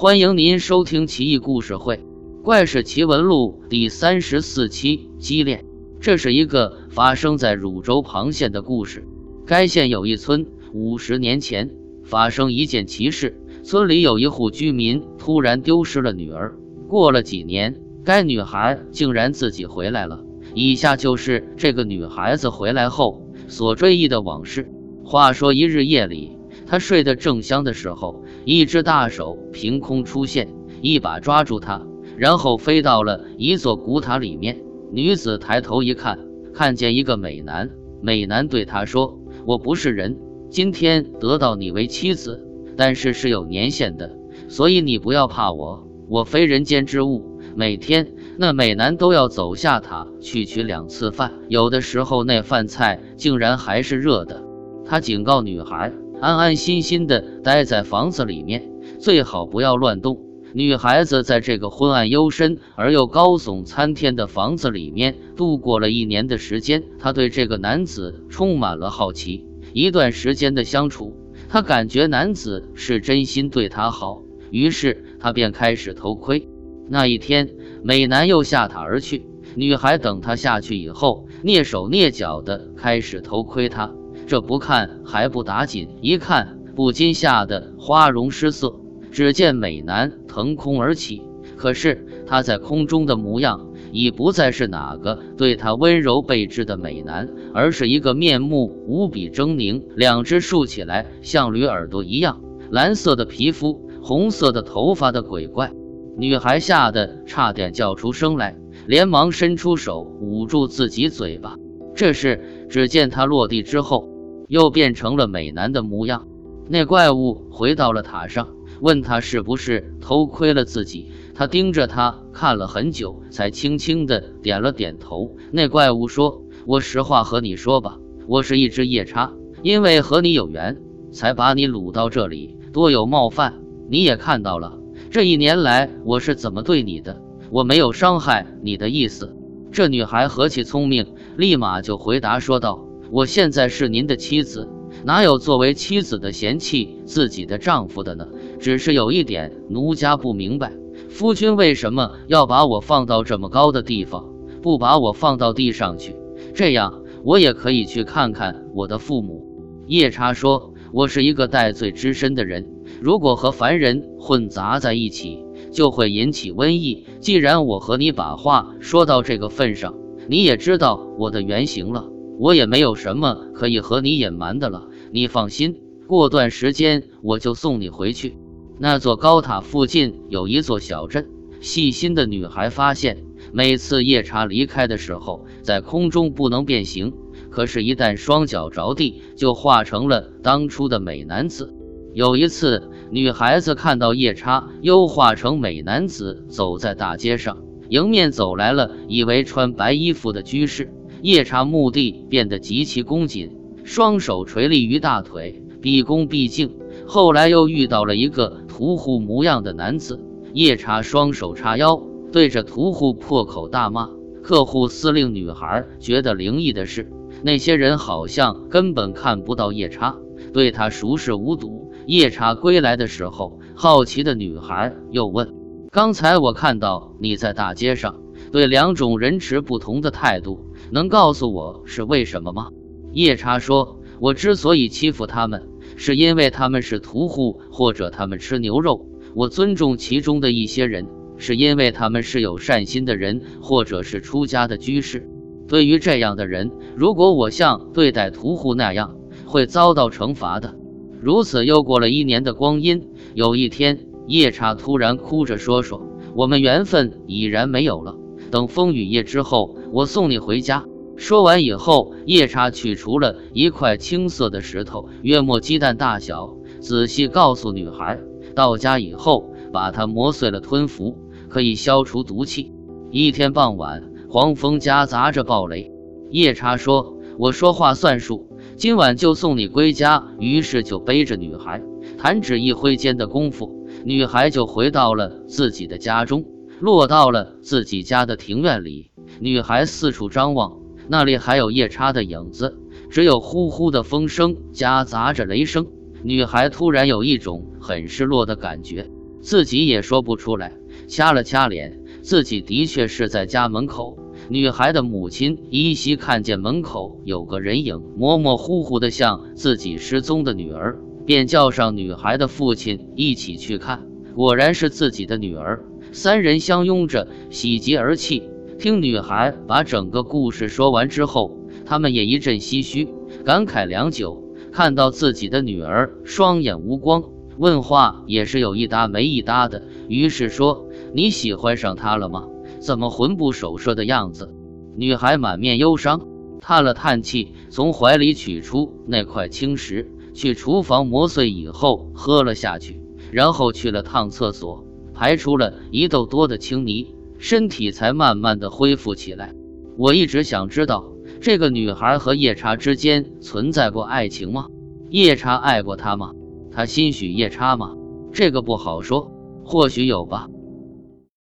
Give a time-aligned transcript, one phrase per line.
[0.00, 1.96] 欢迎您收听《奇异故事会·
[2.42, 5.66] 怪事奇闻录》第三十四期激恋。
[6.00, 9.06] 这是一个发生在汝州庞县的故事。
[9.44, 11.70] 该县有一村，五十年前
[12.02, 16.56] 发生一件奇事：村里有一户居民突然丢失了女儿。
[16.88, 20.24] 过了几年，该女孩竟然自己回来了。
[20.54, 24.66] 以下就是这个女孩子回来后所追忆的往事。
[25.04, 30.48] 话说一日夜里，她睡得正香的时候，一只大手凭空出现，
[30.80, 31.86] 一把抓住她，
[32.16, 34.62] 然后飞到了一座古塔里面。
[34.92, 36.18] 女子抬头一看，
[36.52, 37.70] 看见一个美男。
[38.02, 40.18] 美男对她说：“我不是人，
[40.50, 42.44] 今天得到你为妻子，
[42.76, 44.10] 但是是有年限的，
[44.48, 45.86] 所以你不要怕我。
[46.08, 54.44] 我非人间之物。”每天，那美男都要走下塔去取两次饭，有的时候那饭菜竟然还是热的。
[54.84, 60.18] 他警告女孩，安安心心的待在房子里面，最好不要乱动。
[60.52, 66.82] 女孩子在这个昏暗幽深而又高耸参天的房子里面度过了一年的时间。
[66.98, 69.46] 她对这个男子充满了好奇。
[69.72, 71.16] 一段时间的相处，
[71.48, 76.48] 她感觉男子是真心对她好，于是她便开始偷窥。
[76.88, 77.48] 那一天，
[77.82, 79.24] 美男又下塔而去，
[79.54, 83.94] 女孩等他下去以后，蹑手蹑脚的开始偷窥他。
[84.30, 88.76] 这不看还不打紧，一看不禁吓得花容失色。
[89.10, 91.20] 只见美男腾空而起，
[91.56, 105.72] 可是他在空中的模样已不再是哪个对他温柔备至的美男，而是一个面目无比狰狞、两只竖起来像驴耳朵一样、蓝色的皮肤、红色的头发的鬼怪。
[106.16, 108.56] 女孩吓得差点叫出声来，
[108.86, 111.56] 连忙伸出手捂住自己嘴巴。
[111.96, 114.08] 这时，只见他落地之后，
[114.50, 116.26] 又变成了美男的模样。
[116.68, 118.48] 那怪物回到了塔上，
[118.80, 121.12] 问他是不是偷窥了自己。
[121.36, 125.36] 他盯着他看了很久，才轻轻的点了点头。
[125.52, 130.80] 那怪物说：“我实话和你说吧，我是一只夜叉，因为和你有缘，
[131.12, 133.54] 才把你掳到这里，多有冒犯。
[133.88, 134.76] 你也看到了。”
[135.12, 137.22] 这一年来我是怎么对你的？
[137.50, 139.36] 我没有伤害你的意思。
[139.70, 144.68] 这女孩何其聪明，立马就回答说道：“我现在是您的妻子，
[145.04, 148.28] 哪有作为妻子的嫌弃自己的丈夫的呢？
[148.60, 150.72] 只是有一点，奴家不明白，
[151.08, 154.32] 夫君为什么要把我放到这么高的地方，
[154.62, 156.14] 不把我放到地上去？
[156.54, 159.44] 这样我也可以去看看我的父母。”
[159.88, 162.64] 夜叉说：“我是一个戴罪之身的人。”
[163.02, 167.06] 如果和凡人混杂在一起，就会引起瘟疫。
[167.20, 169.94] 既然我和你把话说到这个份上，
[170.28, 172.08] 你也知道我的原型了，
[172.40, 174.88] 我也没有什么可以和你隐瞒的了。
[175.12, 178.38] 你放心，过段时间我就送你回去。
[178.78, 181.28] 那座高塔附近有一座小镇。
[181.60, 183.18] 细心的女孩发现，
[183.52, 187.12] 每次夜叉离开的时候，在空中不能变形，
[187.50, 191.74] 可是，一旦双脚着地，就化成了当初的美男子。
[192.14, 197.58] 有一次，女孩子看到夜叉又化成美男子走在大街上，
[197.90, 200.90] 迎面走来了一位穿白衣服的居士。
[201.22, 203.50] 夜叉墓地变得极其恭谨，
[203.84, 206.74] 双手垂立于大腿，毕恭毕敬。
[207.06, 210.20] 后来又遇到了一个屠户模样的男子，
[210.52, 212.00] 夜叉双手叉腰，
[212.32, 214.08] 对着屠户破口大骂。
[214.42, 217.10] 客户司令女孩觉得灵异的是，
[217.42, 220.16] 那些人好像根本看不到夜叉，
[220.52, 221.92] 对他熟视无睹。
[222.06, 225.54] 夜叉归来的时候，好奇的女孩又问
[225.92, 228.22] ：“刚才我看到你在大街上
[228.52, 232.68] 对两种人持不同的态度，能告诉我是为什么吗？”
[233.12, 241.06] 夜叉说：“我之所以欺负他们，是因为他们是屠户或者他们吃牛肉；我尊重其中的一些人，
[241.36, 245.28] 是因为他们是有善心的人或者是出家的居士。
[245.66, 250.76] 对于这样的人，如果我像对待屠户那样，会遭到惩罚的。”
[251.22, 256.00] 如此又过了一年的光阴，有一天，夜叉突然哭着说：“说
[256.34, 258.16] 我们缘分已然没有了。
[258.50, 260.84] 等风雨夜之后，我送你回家。”
[261.16, 268.18] 说完以后，夜叉取出了一块青色的石头，约莫鸡蛋大小，仔细告诉女孩
[268.56, 271.18] ：“到家以后，把它磨碎了吞服，
[271.50, 272.72] 可以消除毒气。”
[273.12, 275.92] 一天傍晚，黄风夹杂着暴雷，
[276.30, 280.24] 夜叉说：“我说话算数。”今晚就送你归家。
[280.38, 281.82] 于是就背着女孩，
[282.16, 286.46] 弹指一挥间的功夫，女孩就回到了自己的家中，
[286.80, 289.10] 落到了自己家的庭院里。
[289.38, 290.78] 女孩四处张望，
[291.08, 292.78] 那里还有夜叉的影子，
[293.10, 295.86] 只有呼呼的风声夹杂着雷声。
[296.22, 299.10] 女孩突然有一种很失落的感觉，
[299.40, 300.72] 自己也说不出来，
[301.06, 304.18] 掐了掐脸，自己的确是在家门口。
[304.48, 314.06] 女孩的母亲依稀看见门口有个人影，模模糊糊的像自己失踪的女儿，便叫上女孩的父亲一起去看。
[314.34, 318.42] 果然是自己的女儿，三人相拥着，喜极而泣。
[318.78, 323.08] 听女孩把整个故事说完之后，他们也一阵唏嘘，
[323.44, 324.42] 感慨良久。
[324.72, 327.24] 看到自己的女儿双眼无光，
[327.58, 332.46] 问话也是有一搭没一搭的，于是说：“你喜欢上他了吗？
[332.78, 334.54] 怎么魂不守舍的样子？”
[334.96, 336.26] 女孩满面忧伤，
[336.60, 343.00] 叹了叹气，从怀里取出那块青石，去厨房磨碎以后喝了下去。
[343.32, 344.84] 然后去了趟厕所，
[345.20, 349.52] 排出了一豆多的青泥，身体才慢慢的恢复起来。
[349.98, 351.12] 我一直想知道，
[351.42, 354.68] 这个女孩和夜叉之间存在过爱情吗？
[355.10, 356.32] 夜叉爱过她吗？
[356.72, 357.92] 她心许夜叉吗？
[358.32, 359.30] 这个不好说，
[359.62, 360.48] 或许有吧。